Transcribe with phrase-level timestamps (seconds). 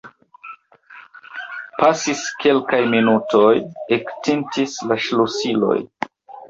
[1.83, 3.55] Pasis kelkaj minutoj;
[4.01, 5.81] ektintis la ŝlosiloj.